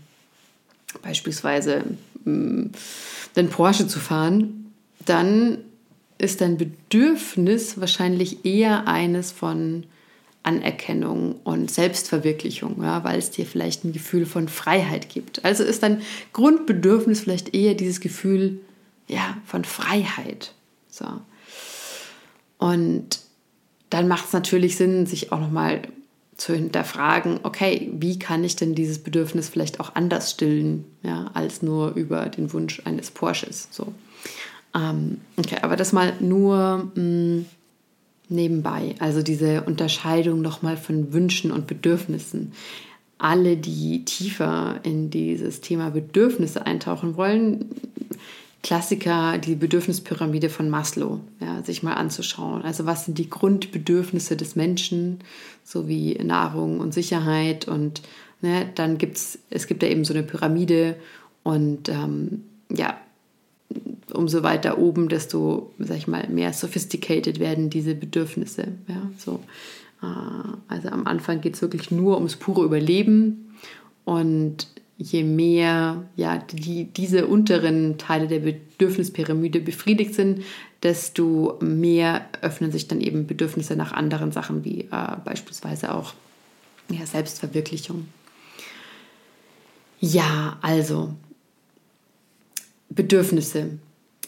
[1.02, 1.84] beispielsweise
[2.26, 2.70] ähm,
[3.36, 4.72] den Porsche zu fahren,
[5.04, 5.58] dann
[6.18, 9.84] ist dein Bedürfnis wahrscheinlich eher eines von
[10.48, 15.44] Anerkennung und Selbstverwirklichung, ja, weil es dir vielleicht ein Gefühl von Freiheit gibt.
[15.44, 16.00] Also ist dein
[16.32, 18.60] Grundbedürfnis vielleicht eher dieses Gefühl
[19.08, 20.54] ja, von Freiheit.
[20.88, 21.06] So.
[22.56, 23.20] Und
[23.90, 25.82] dann macht es natürlich Sinn, sich auch nochmal
[26.38, 31.62] zu hinterfragen, okay, wie kann ich denn dieses Bedürfnis vielleicht auch anders stillen, ja, als
[31.62, 33.68] nur über den Wunsch eines Porsches.
[33.70, 33.92] So.
[34.74, 37.46] Ähm, okay, aber das mal nur mh, mm,
[38.28, 38.94] nebenbei.
[38.98, 42.52] Also diese Unterscheidung nochmal von Wünschen und Bedürfnissen.
[43.18, 47.64] Alle, die tiefer in dieses Thema Bedürfnisse eintauchen wollen,
[48.62, 52.62] Klassiker, die Bedürfnispyramide von Maslow, ja, sich mal anzuschauen.
[52.62, 55.20] Also was sind die Grundbedürfnisse des Menschen,
[55.64, 58.02] sowie Nahrung und Sicherheit und
[58.40, 60.96] ne, dann gibt es, es gibt ja eben so eine Pyramide
[61.44, 62.96] und ähm, ja,
[64.12, 68.68] umso weiter oben, desto, sag ich mal, mehr sophisticated werden diese Bedürfnisse.
[68.86, 69.40] Ja, so.
[70.02, 70.06] Äh,
[70.68, 73.54] also am Anfang geht es wirklich nur ums pure Überleben
[74.04, 80.42] und je mehr ja, die, diese unteren Teile der Bedürfnispyramide befriedigt sind,
[80.82, 86.14] desto mehr öffnen sich dann eben Bedürfnisse nach anderen Sachen, wie äh, beispielsweise auch
[86.90, 88.08] ja, Selbstverwirklichung.
[90.00, 91.14] Ja, also
[92.88, 93.78] Bedürfnisse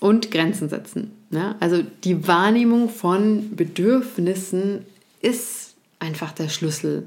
[0.00, 1.12] und Grenzen setzen.
[1.30, 1.54] Ne?
[1.60, 4.84] Also die Wahrnehmung von Bedürfnissen
[5.20, 7.06] ist einfach der Schlüssel,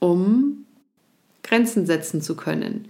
[0.00, 0.66] um
[1.42, 2.86] Grenzen setzen zu können.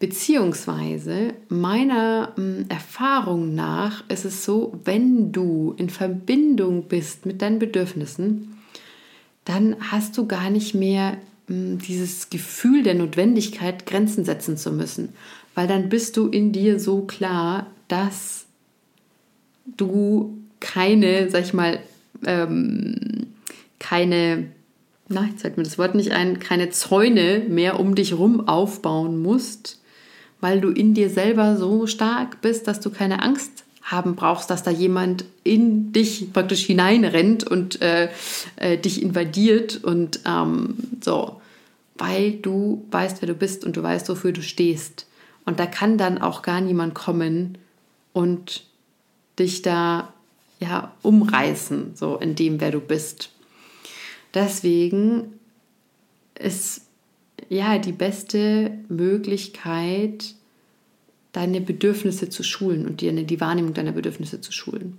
[0.00, 7.58] Beziehungsweise meiner hm, Erfahrung nach ist es so, wenn du in Verbindung bist mit deinen
[7.58, 8.58] Bedürfnissen,
[9.44, 15.10] dann hast du gar nicht mehr hm, dieses Gefühl der Notwendigkeit, Grenzen setzen zu müssen,
[15.54, 18.43] weil dann bist du in dir so klar, dass
[19.66, 21.78] du keine, sag ich mal,
[22.24, 23.26] ähm,
[23.78, 24.48] keine
[25.08, 29.20] na, jetzt fällt mir das Wort nicht ein, keine Zäune mehr um dich rum aufbauen
[29.20, 29.80] musst,
[30.40, 34.62] weil du in dir selber so stark bist, dass du keine Angst haben brauchst, dass
[34.62, 38.08] da jemand in dich praktisch hineinrennt und äh,
[38.56, 41.40] äh, dich invadiert und ähm, so,
[41.96, 45.06] weil du weißt, wer du bist und du weißt, wofür du stehst.
[45.44, 47.58] Und da kann dann auch gar niemand kommen
[48.14, 48.64] und
[49.38, 50.12] dich da
[50.60, 53.30] ja umreißen, so in dem, wer du bist.
[54.32, 55.34] Deswegen
[56.38, 56.82] ist
[57.48, 60.34] ja die beste Möglichkeit,
[61.32, 64.98] deine Bedürfnisse zu schulen und dir die Wahrnehmung deiner Bedürfnisse zu schulen.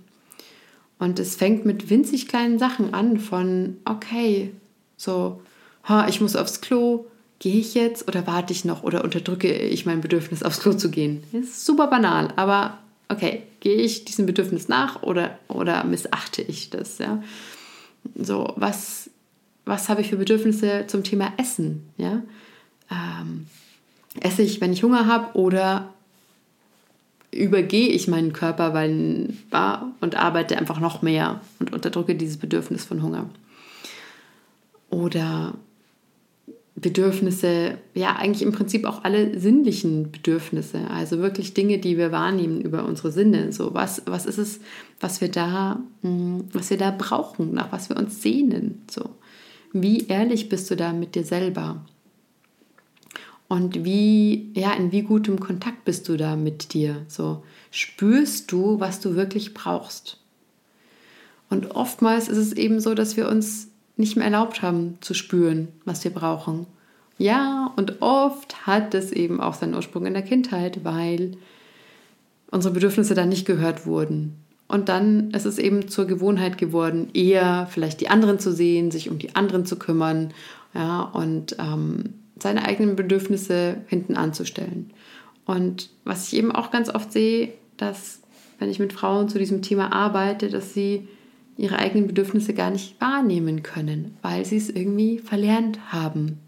[0.98, 4.52] Und es fängt mit winzig kleinen Sachen an, von okay,
[4.96, 5.42] so,
[5.84, 7.06] ha, ich muss aufs Klo,
[7.38, 10.90] gehe ich jetzt oder warte ich noch oder unterdrücke ich mein Bedürfnis, aufs Klo zu
[10.90, 11.22] gehen?
[11.32, 16.98] Ist super banal, aber okay, gehe ich diesem Bedürfnis nach oder, oder missachte ich das?
[16.98, 17.22] Ja?
[18.14, 19.10] So, was
[19.68, 21.88] was habe ich für Bedürfnisse zum Thema Essen?
[21.96, 22.22] Ja?
[22.88, 23.48] Ähm,
[24.20, 25.92] esse ich, wenn ich Hunger habe oder
[27.32, 29.34] übergehe ich meinen Körper weil,
[30.00, 33.28] und arbeite einfach noch mehr und unterdrücke dieses Bedürfnis von Hunger?
[34.90, 35.54] oder
[36.76, 42.60] Bedürfnisse, ja eigentlich im Prinzip auch alle sinnlichen Bedürfnisse, also wirklich Dinge, die wir wahrnehmen
[42.60, 43.50] über unsere Sinne.
[43.52, 44.60] So was, was ist es,
[45.00, 48.82] was wir da, hm, was wir da brauchen, nach was wir uns sehnen.
[48.90, 49.10] So
[49.72, 51.84] wie ehrlich bist du da mit dir selber?
[53.48, 57.04] Und wie, ja, in wie gutem Kontakt bist du da mit dir?
[57.08, 60.18] So spürst du, was du wirklich brauchst?
[61.48, 65.68] Und oftmals ist es eben so, dass wir uns nicht mehr erlaubt haben zu spüren,
[65.84, 66.66] was wir brauchen.
[67.18, 71.32] Ja, und oft hat es eben auch seinen Ursprung in der Kindheit, weil
[72.50, 74.36] unsere Bedürfnisse dann nicht gehört wurden.
[74.68, 79.08] Und dann ist es eben zur Gewohnheit geworden, eher vielleicht die anderen zu sehen, sich
[79.10, 80.34] um die anderen zu kümmern
[80.74, 84.90] ja, und ähm, seine eigenen Bedürfnisse hinten anzustellen.
[85.46, 88.20] Und was ich eben auch ganz oft sehe, dass
[88.58, 91.08] wenn ich mit Frauen zu diesem Thema arbeite, dass sie
[91.56, 96.38] ihre eigenen Bedürfnisse gar nicht wahrnehmen können, weil sie es irgendwie verlernt haben.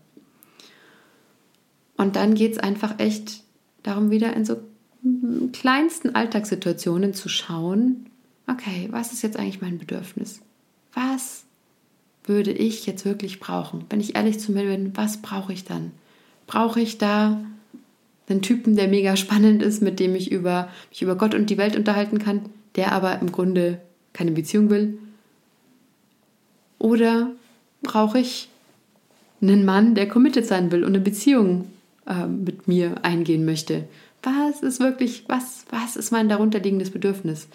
[1.96, 3.42] Und dann geht es einfach echt
[3.82, 4.56] darum, wieder in so
[5.52, 8.06] kleinsten Alltagssituationen zu schauen,
[8.46, 10.40] okay, was ist jetzt eigentlich mein Bedürfnis?
[10.92, 11.44] Was
[12.24, 13.84] würde ich jetzt wirklich brauchen?
[13.88, 15.92] Wenn ich ehrlich zu mir bin, was brauche ich dann?
[16.46, 17.40] Brauche ich da
[18.28, 21.58] einen Typen, der mega spannend ist, mit dem ich über, mich über Gott und die
[21.58, 22.42] Welt unterhalten kann,
[22.76, 23.80] der aber im Grunde
[24.18, 24.98] keine Beziehung will?
[26.80, 27.30] Oder
[27.82, 28.48] brauche ich
[29.40, 31.68] einen Mann, der committed sein will und eine Beziehung
[32.04, 33.84] äh, mit mir eingehen möchte?
[34.24, 37.46] Was ist wirklich, was, was ist mein darunterliegendes Bedürfnis?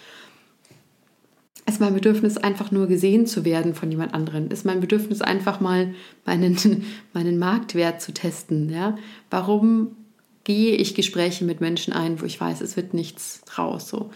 [1.66, 4.50] Ist mein Bedürfnis einfach nur gesehen zu werden von jemand anderem?
[4.50, 5.94] Ist mein Bedürfnis einfach mal
[6.26, 6.58] meinen,
[7.14, 8.70] meinen Marktwert zu testen?
[8.70, 8.98] Ja?
[9.30, 9.98] Warum
[10.46, 13.90] gehe ich Gespräche mit Menschen ein, wo ich weiß, es wird nichts raus?
[13.90, 14.12] So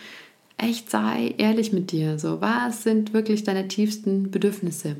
[0.57, 2.19] echt sei ehrlich mit dir.
[2.19, 4.97] So, was sind wirklich deine tiefsten Bedürfnisse?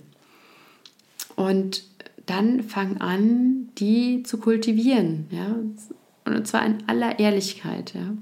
[1.35, 1.83] Und
[2.25, 5.55] dann fang an, die zu kultivieren, ja,
[6.25, 8.13] und zwar in aller Ehrlichkeit, ja.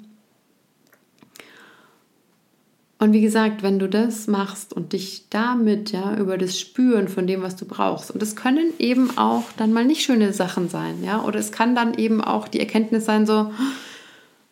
[2.97, 7.27] Und wie gesagt, wenn du das machst und dich damit ja über das Spüren von
[7.27, 11.03] dem, was du brauchst, und es können eben auch dann mal nicht schöne Sachen sein,
[11.03, 13.51] ja, oder es kann dann eben auch die Erkenntnis sein, so,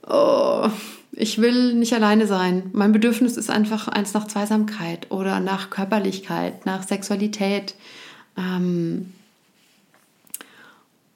[0.07, 0.67] oh,
[1.15, 2.71] ich will nicht alleine sein.
[2.73, 7.76] Mein Bedürfnis ist einfach eins nach Zweisamkeit oder nach Körperlichkeit, nach Sexualität.
[8.36, 9.13] Ähm,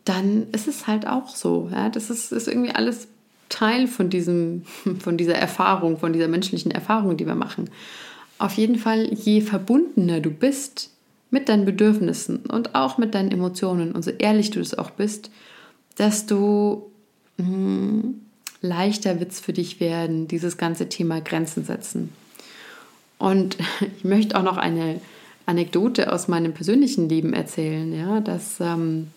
[0.06, 1.70] dann ist es halt auch so.
[1.72, 1.90] Ja?
[1.90, 3.08] Das ist, ist irgendwie alles
[3.50, 4.64] Teil von, diesem,
[5.00, 7.70] von dieser Erfahrung, von dieser menschlichen Erfahrung, die wir machen.
[8.38, 10.92] Auf jeden Fall, je verbundener du bist
[11.32, 15.32] mit deinen Bedürfnissen und auch mit deinen Emotionen und so ehrlich du es auch bist,
[15.98, 16.92] desto
[17.38, 18.22] mh, hm,
[18.62, 22.10] leichter wird es für dich werden, dieses ganze Thema Grenzen setzen.
[23.18, 23.58] Und
[23.98, 25.02] ich möchte auch noch eine
[25.46, 29.08] Anekdote aus meinem persönlichen Leben erzählen, ja, dass ähm,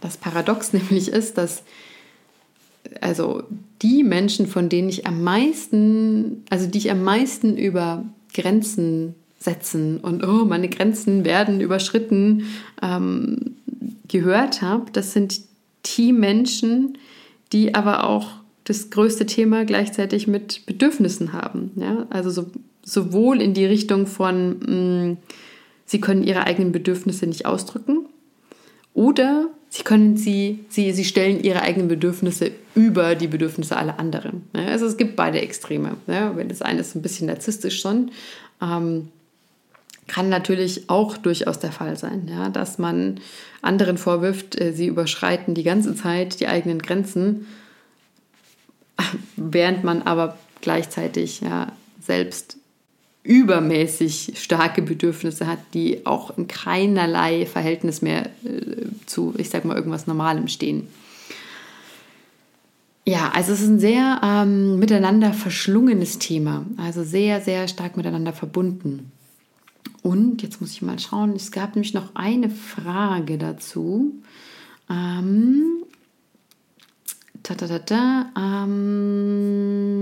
[0.00, 1.62] das Paradox nämlich ist, dass
[3.00, 3.42] also
[3.82, 9.98] die Menschen, von denen ich am meisten, also die ich am meisten über Grenzen setzen
[9.98, 12.44] und oh, meine Grenzen werden überschritten,
[12.82, 13.56] ähm,
[14.08, 15.40] gehört habe, das sind
[15.96, 16.98] die Menschen,
[17.52, 18.28] die aber auch
[18.64, 21.70] das größte Thema gleichzeitig mit Bedürfnissen haben.
[21.76, 22.06] Ja?
[22.10, 22.46] Also so,
[22.84, 25.16] sowohl in die Richtung von, mh, mm,
[25.84, 28.06] sie können ihre eigenen Bedürfnisse nicht ausdrücken
[28.92, 34.42] oder sie können sie, sie, sie stellen ihre eigenen Bedürfnisse über die Bedürfnisse aller anderen.
[34.54, 34.66] Ja?
[34.66, 35.96] Also es gibt beide Extreme.
[36.08, 36.36] Ja?
[36.36, 38.10] Wenn das eine ist ein bisschen narzisstisch schon,
[38.60, 39.08] ähm,
[40.06, 43.20] kann natürlich auch durchaus der Fall sein, ja, dass man
[43.62, 47.46] anderen vorwirft, äh, sie überschreiten die ganze Zeit die eigenen Grenzen,
[49.36, 52.58] während man aber gleichzeitig ja, selbst
[53.22, 59.76] übermäßig starke Bedürfnisse hat, die auch in keinerlei Verhältnis mehr äh, zu, ich sag mal,
[59.76, 60.86] irgendwas Normalem stehen.
[63.04, 68.32] Ja, also es ist ein sehr ähm, miteinander verschlungenes Thema, also sehr, sehr stark miteinander
[68.32, 69.12] verbunden.
[70.06, 74.14] Und jetzt muss ich mal schauen, es gab nämlich noch eine Frage dazu.
[74.88, 75.82] Ähm,
[77.42, 79.96] ta, ta, ta, ta, ähm,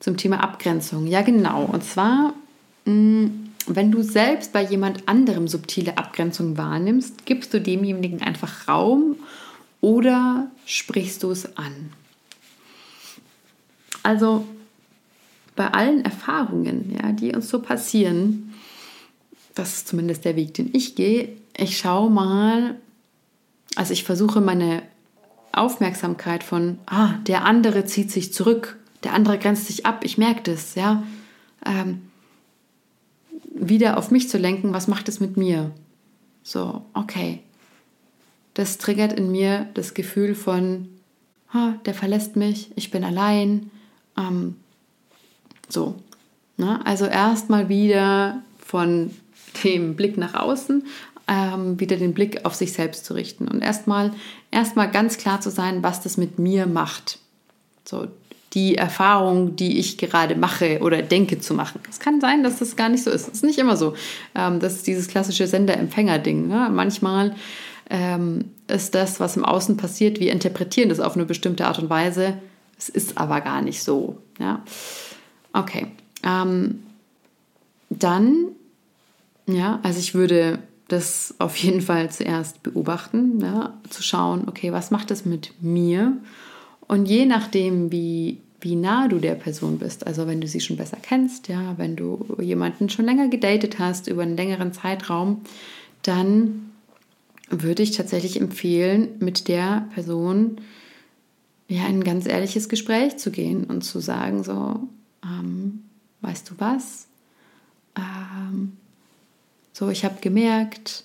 [0.00, 1.06] zum Thema Abgrenzung.
[1.06, 1.62] Ja, genau.
[1.62, 2.34] Und zwar,
[2.84, 3.26] mm,
[3.68, 9.14] wenn du selbst bei jemand anderem subtile Abgrenzung wahrnimmst, gibst du demjenigen einfach Raum
[9.80, 11.92] oder sprichst du es an?
[14.02, 14.48] Also
[15.54, 18.54] bei allen Erfahrungen, ja, die uns so passieren,
[19.54, 22.76] das ist zumindest der Weg, den ich gehe, ich schaue mal,
[23.76, 24.82] also ich versuche meine
[25.52, 30.42] Aufmerksamkeit von, ah, der andere zieht sich zurück, der andere grenzt sich ab, ich merke
[30.42, 31.02] das, ja.
[31.66, 32.02] Ähm,
[33.54, 35.72] wieder auf mich zu lenken, was macht es mit mir?
[36.42, 37.40] So, okay.
[38.54, 40.88] Das triggert in mir das Gefühl von,
[41.52, 43.70] ha, der verlässt mich, ich bin allein.
[44.16, 44.56] Ähm,
[45.68, 45.96] so.
[46.56, 46.80] Ne?
[46.84, 49.10] Also erstmal wieder von
[49.64, 50.84] dem Blick nach außen
[51.28, 54.12] ähm, wieder den Blick auf sich selbst zu richten und erstmal
[54.50, 57.18] erstmal ganz klar zu sein, was das mit mir macht.
[57.84, 58.08] So
[58.54, 61.80] die Erfahrung, die ich gerade mache oder denke zu machen.
[61.88, 63.28] Es kann sein, dass das gar nicht so ist.
[63.28, 63.94] Es ist nicht immer so.
[64.34, 66.48] Ähm, das ist dieses klassische Sender-Empfänger-Ding.
[66.48, 66.68] Ne?
[66.70, 67.34] Manchmal
[67.88, 71.88] ähm, ist das, was im Außen passiert, wir interpretieren das auf eine bestimmte Art und
[71.88, 72.36] Weise.
[72.76, 74.18] Es ist aber gar nicht so.
[74.38, 74.62] Ja?
[75.52, 75.86] Okay.
[76.22, 76.80] Ähm,
[77.90, 78.48] dann,
[79.46, 84.90] ja, also ich würde das auf jeden Fall zuerst beobachten, ja, zu schauen, okay, was
[84.90, 86.16] macht das mit mir?
[86.86, 90.76] Und je nachdem, wie, wie nah du der Person bist, also wenn du sie schon
[90.76, 95.40] besser kennst, ja, wenn du jemanden schon länger gedatet hast über einen längeren Zeitraum,
[96.02, 96.70] dann
[97.48, 100.58] würde ich tatsächlich empfehlen, mit der Person
[101.68, 104.88] ja in ein ganz ehrliches Gespräch zu gehen und zu sagen so,
[105.24, 105.84] ähm,
[106.20, 107.06] weißt du was?
[107.96, 108.76] Ähm,
[109.72, 111.04] so, ich habe gemerkt,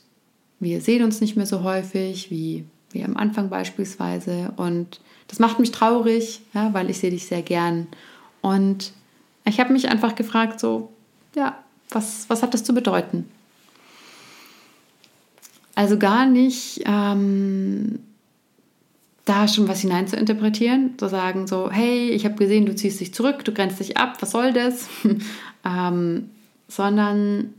[0.60, 4.54] wir sehen uns nicht mehr so häufig wie, wie am Anfang beispielsweise.
[4.58, 7.88] Und das macht mich traurig, ja, weil ich sehe dich sehr gern.
[8.42, 8.94] Und
[9.46, 10.92] ich habe mich einfach gefragt, so,
[11.36, 11.58] ja,
[11.90, 13.30] was, was hat das zu bedeuten?
[15.76, 18.00] Also gar nicht ähm,
[19.28, 23.00] da schon was hinein zu interpretieren, zu sagen so, hey, ich habe gesehen, du ziehst
[23.00, 24.88] dich zurück, du grenzt dich ab, was soll das?
[25.66, 26.30] ähm,
[26.70, 27.54] sondern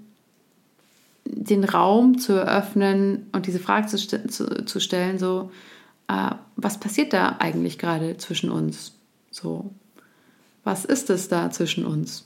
[1.24, 5.50] den Raum zu eröffnen und diese Frage zu, zu, zu stellen, so,
[6.08, 8.94] äh, was passiert da eigentlich gerade zwischen uns?
[9.30, 9.70] So,
[10.64, 12.24] was ist es da zwischen uns?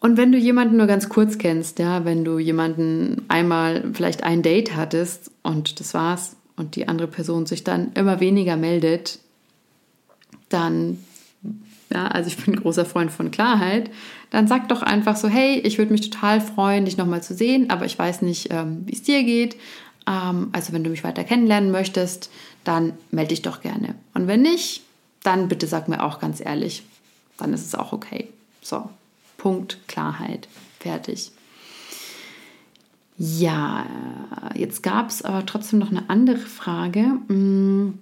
[0.00, 4.42] Und wenn du jemanden nur ganz kurz kennst, ja, wenn du jemanden einmal vielleicht ein
[4.42, 9.18] Date hattest und das war's und die andere Person sich dann immer weniger meldet,
[10.48, 10.98] dann
[11.90, 13.90] ja, also ich bin ein großer Freund von Klarheit,
[14.30, 17.70] dann sag doch einfach so, hey, ich würde mich total freuen, dich nochmal zu sehen,
[17.70, 19.56] aber ich weiß nicht, ähm, wie es dir geht.
[20.06, 22.30] Ähm, also wenn du mich weiter kennenlernen möchtest,
[22.64, 23.94] dann melde dich doch gerne.
[24.12, 24.82] Und wenn nicht,
[25.22, 26.82] dann bitte sag mir auch ganz ehrlich,
[27.38, 28.28] dann ist es auch okay.
[28.60, 28.90] So,
[29.38, 30.48] Punkt, Klarheit,
[30.80, 31.32] fertig.
[33.18, 33.84] Ja,
[34.54, 37.00] jetzt gab es aber trotzdem noch eine andere Frage.
[37.26, 37.98] Hm,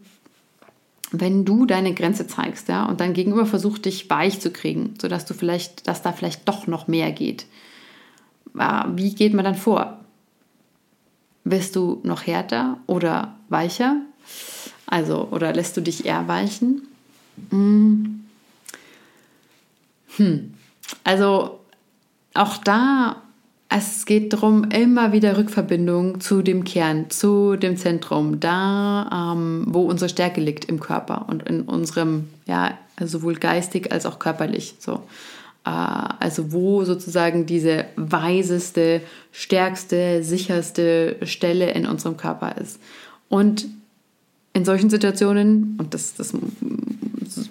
[1.10, 5.24] wenn du deine Grenze zeigst, ja, und dein Gegenüber versucht, dich weich zu kriegen, sodass
[5.24, 7.46] du vielleicht, dass da vielleicht doch noch mehr geht.
[8.52, 10.00] Wie geht man dann vor?
[11.44, 13.96] Wirst du noch härter oder weicher?
[14.86, 16.82] Also, oder lässt du dich eher weichen?
[17.50, 18.24] Hm.
[20.16, 20.54] hm.
[21.04, 21.60] Also,
[22.34, 23.22] auch da
[23.68, 29.82] es geht darum, immer wieder Rückverbindung zu dem Kern, zu dem Zentrum, da, ähm, wo
[29.82, 34.76] unsere Stärke liegt im Körper und in unserem, ja, sowohl geistig als auch körperlich.
[34.78, 35.02] So.
[35.64, 39.02] Äh, also wo sozusagen diese weiseste,
[39.32, 42.78] stärkste, sicherste Stelle in unserem Körper ist.
[43.28, 43.66] Und
[44.52, 46.32] in solchen Situationen, und das, das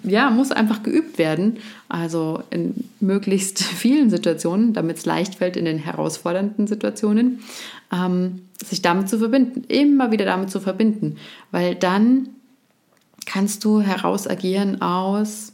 [0.06, 5.64] ja, muss einfach geübt werden, also in möglichst vielen Situationen, damit es leicht fällt in
[5.64, 7.40] den herausfordernden Situationen,
[7.92, 11.16] ähm, sich damit zu verbinden, immer wieder damit zu verbinden,
[11.50, 12.28] weil dann
[13.26, 15.52] kannst du heraus agieren aus,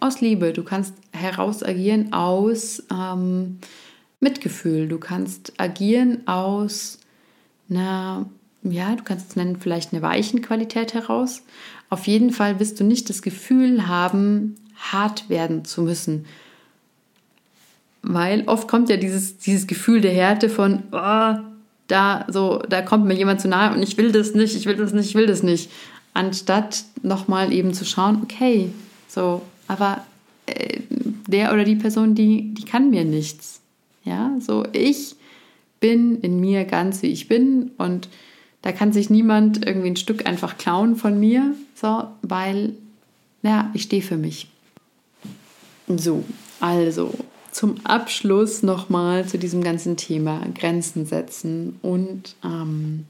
[0.00, 3.58] aus Liebe, du kannst heraus agieren aus ähm,
[4.20, 6.98] Mitgefühl, du kannst agieren aus
[7.70, 8.26] einer
[8.62, 11.42] ja, du kannst es nennen, vielleicht eine Weichenqualität heraus.
[11.90, 16.26] Auf jeden Fall wirst du nicht das Gefühl haben, hart werden zu müssen.
[18.02, 21.34] Weil oft kommt ja dieses, dieses Gefühl der Härte von, oh,
[21.88, 24.76] da, so, da kommt mir jemand zu nahe und ich will das nicht, ich will
[24.76, 25.70] das nicht, ich will das nicht.
[26.14, 28.70] Anstatt nochmal eben zu schauen, okay,
[29.08, 30.04] so, aber
[30.46, 30.80] äh,
[31.26, 33.60] der oder die Person, die, die kann mir nichts.
[34.04, 35.16] Ja, so ich
[35.80, 38.08] bin in mir ganz wie ich bin und
[38.62, 42.74] da kann sich niemand irgendwie ein Stück einfach klauen von mir, so, weil,
[43.42, 44.48] ja, ich stehe für mich.
[45.86, 46.24] So,
[46.60, 47.14] also
[47.52, 53.06] zum Abschluss nochmal zu diesem ganzen Thema Grenzen setzen und ähm,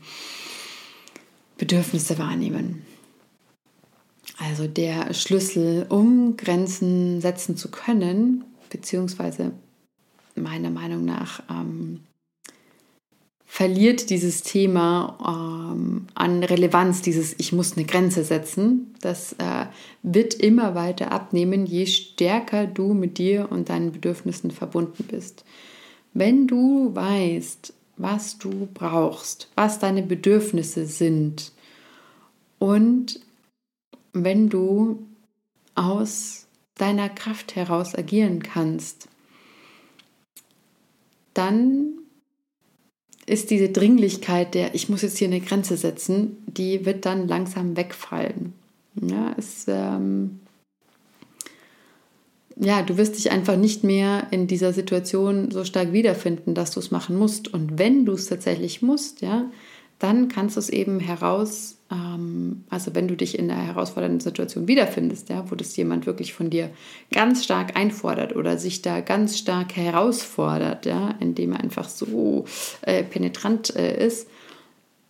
[1.56, 2.82] Bedürfnisse wahrnehmen.
[4.38, 9.52] Also der Schlüssel, um Grenzen setzen zu können, beziehungsweise
[10.36, 12.00] meiner Meinung nach ähm,
[13.50, 18.94] verliert dieses Thema ähm, an Relevanz, dieses Ich muss eine Grenze setzen.
[19.00, 19.66] Das äh,
[20.02, 25.44] wird immer weiter abnehmen, je stärker du mit dir und deinen Bedürfnissen verbunden bist.
[26.12, 31.52] Wenn du weißt, was du brauchst, was deine Bedürfnisse sind
[32.58, 33.18] und
[34.12, 35.06] wenn du
[35.74, 39.08] aus deiner Kraft heraus agieren kannst,
[41.32, 41.97] dann
[43.28, 47.76] ist diese Dringlichkeit der, ich muss jetzt hier eine Grenze setzen, die wird dann langsam
[47.76, 48.52] wegfallen.
[49.00, 50.40] Ja, es, ähm,
[52.56, 56.80] ja, du wirst dich einfach nicht mehr in dieser Situation so stark wiederfinden, dass du
[56.80, 57.52] es machen musst.
[57.52, 59.50] Und wenn du es tatsächlich musst, ja,
[59.98, 64.68] dann kannst du es eben heraus, ähm, also wenn du dich in einer herausfordernden Situation
[64.68, 66.70] wiederfindest, ja, wo das jemand wirklich von dir
[67.12, 72.44] ganz stark einfordert oder sich da ganz stark herausfordert, ja, indem er einfach so
[72.82, 74.28] äh, penetrant äh, ist,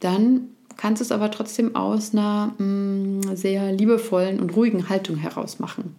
[0.00, 5.16] dann kannst du es aber trotzdem aus einer mh, mm, sehr liebevollen und ruhigen Haltung
[5.16, 5.96] heraus machen.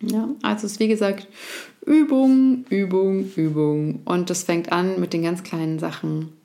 [0.00, 1.26] Ja, also es ist wie gesagt
[1.84, 4.00] Übung, Übung, Übung.
[4.04, 6.37] Und das fängt an mit den ganz kleinen Sachen.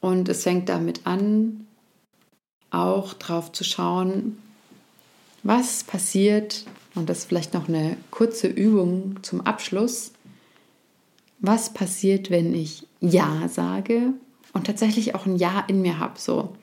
[0.00, 1.66] Und es fängt damit an,
[2.70, 4.38] auch drauf zu schauen,
[5.42, 10.12] was passiert, und das ist vielleicht noch eine kurze Übung zum Abschluss,
[11.40, 14.12] was passiert, wenn ich Ja sage
[14.52, 16.18] und tatsächlich auch ein Ja in mir habe.
[16.18, 16.56] So.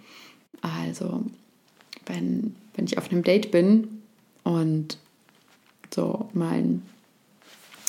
[0.61, 1.23] Also,
[2.05, 4.01] wenn, wenn ich auf einem Date bin
[4.43, 4.97] und
[5.93, 6.83] so mein,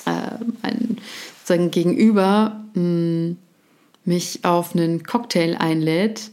[0.04, 0.98] äh, mein
[1.40, 3.38] sozusagen Gegenüber mh, hm,
[4.06, 6.30] mich auf einen Cocktail einlädt,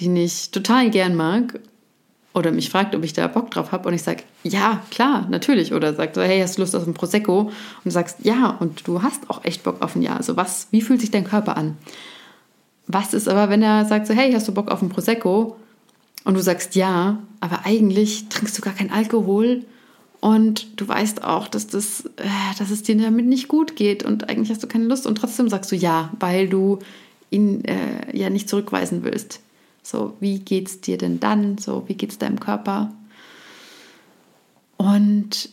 [0.00, 1.60] den ich total gern mag,
[2.32, 5.74] oder mich fragt, ob ich da Bock drauf habe und ich sage, ja, klar, natürlich.
[5.74, 7.40] Oder sagt so, hey, hast du Lust auf ein Prosecco?
[7.40, 7.52] Und
[7.84, 10.16] du sagst, ja, und du hast auch echt Bock auf ein Ja.
[10.16, 11.76] Also was, wie fühlt sich dein Körper an?
[12.86, 15.56] Was ist aber, wenn er sagt so, hey, hast du Bock auf ein Prosecco?
[16.24, 19.64] Und du sagst ja, aber eigentlich trinkst du gar keinen Alkohol
[20.20, 24.28] und du weißt auch, dass, das, äh, dass es dir damit nicht gut geht und
[24.28, 26.78] eigentlich hast du keine Lust und trotzdem sagst du ja, weil du
[27.30, 29.40] ihn äh, ja nicht zurückweisen willst.
[29.82, 31.56] So, wie geht's dir denn dann?
[31.56, 32.92] So, wie geht's deinem Körper?
[34.76, 35.50] Und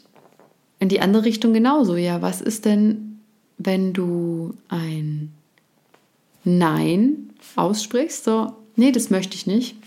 [0.80, 1.96] in die andere Richtung genauso.
[1.96, 3.20] Ja, was ist denn,
[3.58, 5.32] wenn du ein
[6.44, 8.26] Nein aussprichst?
[8.26, 9.78] So, nee, das möchte ich nicht.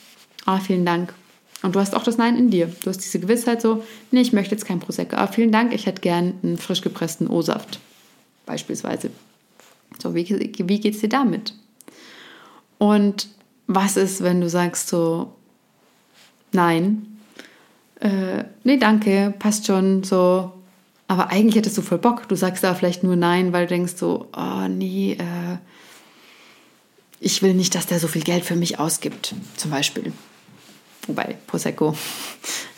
[0.47, 1.14] Ah, vielen Dank.
[1.62, 2.72] Und du hast auch das Nein in dir.
[2.82, 5.16] Du hast diese Gewissheit so, nee, ich möchte jetzt kein Prosecco.
[5.16, 7.80] Aber vielen Dank, ich hätte gern einen frisch gepressten O-Saft.
[8.46, 9.11] Beispielsweise.
[10.02, 11.54] So, wie, wie es dir damit?
[12.78, 13.28] Und
[13.66, 15.34] was ist, wenn du sagst so,
[16.52, 17.18] nein,
[18.00, 20.52] äh, nee, danke, passt schon, so,
[21.06, 22.26] aber eigentlich hättest du voll Bock.
[22.28, 25.58] Du sagst da vielleicht nur nein, weil du denkst so, oh nee, äh,
[27.20, 30.12] ich will nicht, dass der so viel Geld für mich ausgibt, zum Beispiel.
[31.07, 31.94] Wobei, Prosecco,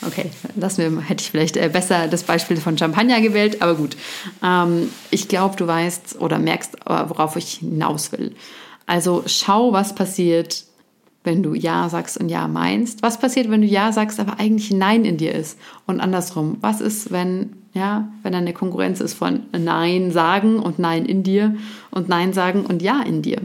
[0.06, 3.96] okay, das hätte ich vielleicht äh, besser das Beispiel von Champagner gewählt, aber gut.
[4.42, 8.34] Ähm, ich glaube, du weißt oder merkst, äh, worauf ich hinaus will.
[8.86, 10.64] Also schau, was passiert,
[11.24, 13.02] wenn du Ja sagst und Ja meinst.
[13.02, 15.58] Was passiert, wenn du Ja sagst, aber eigentlich Nein in dir ist?
[15.86, 21.06] Und andersrum, was ist, wenn, ja, wenn eine Konkurrenz ist von Nein sagen und Nein
[21.06, 21.56] in dir
[21.90, 23.40] und Nein sagen und Ja in dir?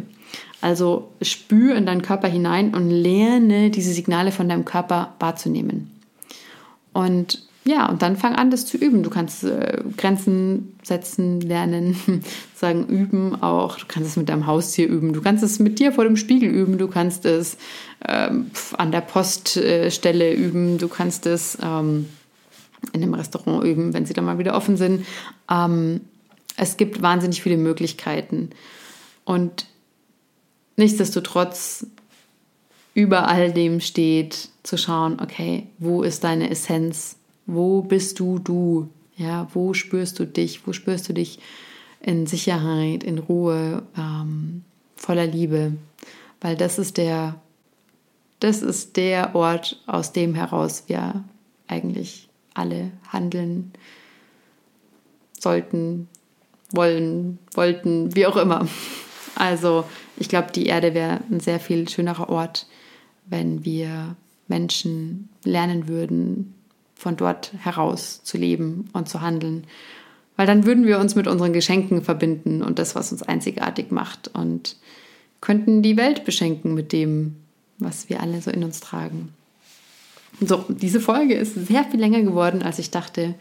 [0.62, 5.92] Also spür in deinen Körper hinein und lerne diese Signale von deinem Körper wahrzunehmen.
[6.94, 9.04] Und ja, und dann fang an, das zu üben.
[9.04, 11.98] Du kannst äh, Grenzen setzen, lernen,
[12.56, 13.78] sagen, üben auch.
[13.78, 15.12] Du kannst es mit deinem Haustier üben.
[15.12, 16.78] Du kannst es mit dir vor dem Spiegel üben.
[16.78, 17.58] Du kannst es
[18.08, 20.78] ähm, an der Poststelle üben.
[20.78, 22.08] Du kannst es ähm,
[22.94, 25.06] in einem Restaurant üben, wenn sie dann mal wieder offen sind.
[25.52, 26.02] Ähm,
[26.56, 28.52] es gibt wahnsinnig viele Möglichkeiten.
[29.26, 29.66] Und
[30.78, 31.88] Nichtsdestotrotz
[32.94, 37.18] über all dem steht zu schauen, okay, wo ist deine Essenz?
[37.48, 38.90] Wo bist du du?
[39.16, 40.66] Ja, wo spürst du dich?
[40.68, 41.40] Wo spürst du dich
[42.02, 44.64] in Sicherheit, in Ruhe, ähm,
[44.96, 45.74] voller Liebe?
[46.42, 47.42] Weil das ist der,
[48.40, 51.24] das ist der Ort, aus dem heraus wir
[51.68, 53.74] eigentlich alle handeln
[55.40, 56.08] sollten,
[56.72, 58.68] wollen, wollten, wie auch immer.
[59.36, 59.86] Also
[60.18, 62.68] ich glaube, die Erde wäre ein sehr viel schönerer Ort,
[63.26, 64.16] wenn wir
[64.48, 66.54] Menschen lernen würden,
[66.96, 69.66] von dort heraus zu leben und zu handeln.
[70.36, 74.30] Weil dann würden wir uns mit unseren Geschenken verbinden und das, was uns einzigartig macht
[74.30, 74.76] und
[75.42, 77.36] könnten die Welt beschenken mit dem,
[77.78, 79.30] was wir alle so in uns tragen.
[80.40, 83.36] So, diese Folge ist sehr viel länger geworden, als ich dachte.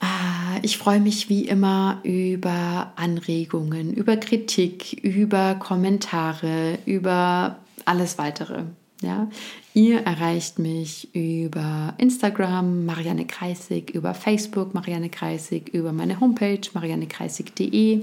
[0.00, 8.64] Ah, ich freue mich wie immer über Anregungen, über Kritik, über Kommentare, über alles weitere.
[9.00, 9.28] Ja,
[9.74, 18.02] ihr erreicht mich über Instagram Marianne Kreisig, über Facebook Marianne Kreisig, über meine Homepage mariannekreisig.de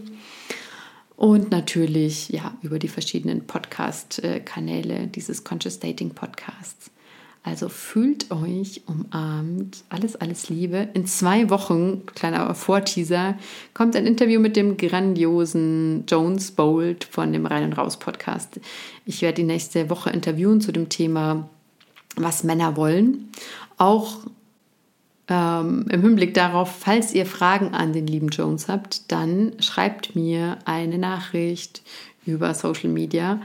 [1.15, 6.91] Und natürlich, ja, über die verschiedenen Podcast-Kanäle dieses Conscious Dating Podcasts.
[7.49, 9.83] Also fühlt euch umarmt.
[9.89, 10.87] Alles, alles Liebe.
[10.93, 13.39] In zwei Wochen, kleiner Vorteaser,
[13.73, 18.59] kommt ein Interview mit dem grandiosen Jones Bolt von dem Rein und Raus Podcast.
[19.05, 21.49] Ich werde die nächste Woche interviewen zu dem Thema,
[22.15, 23.31] was Männer wollen.
[23.79, 24.19] Auch
[25.27, 30.59] ähm, im Hinblick darauf, falls ihr Fragen an den lieben Jones habt, dann schreibt mir
[30.65, 31.81] eine Nachricht
[32.27, 33.41] über Social Media,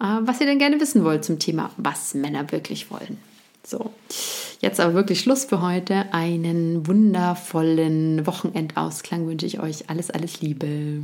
[0.00, 3.18] äh, was ihr denn gerne wissen wollt zum Thema, was Männer wirklich wollen.
[3.68, 3.90] So,
[4.60, 6.14] jetzt aber wirklich Schluss für heute.
[6.14, 9.90] Einen wundervollen Wochenendausklang wünsche ich euch.
[9.90, 11.02] Alles, alles Liebe.